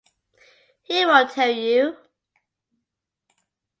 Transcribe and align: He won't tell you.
He 0.81 1.05
won't 1.05 1.29
tell 1.29 1.51
you. 1.55 1.95